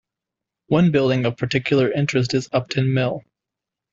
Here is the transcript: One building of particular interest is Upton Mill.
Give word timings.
One 0.65 0.89
building 0.89 1.25
of 1.25 1.37
particular 1.37 1.91
interest 1.91 2.33
is 2.33 2.49
Upton 2.51 2.91
Mill. 2.91 3.21